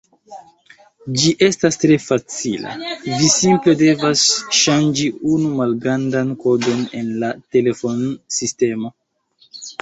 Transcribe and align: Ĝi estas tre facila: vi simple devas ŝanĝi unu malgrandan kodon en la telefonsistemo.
Ĝi 1.23 1.33
estas 1.47 1.75
tre 1.81 1.97
facila: 2.05 2.71
vi 3.19 3.29
simple 3.33 3.75
devas 3.81 4.23
ŝanĝi 4.61 5.11
unu 5.35 5.53
malgrandan 5.61 6.33
kodon 6.47 6.83
en 7.03 7.13
la 7.27 7.31
telefonsistemo. 7.59 8.93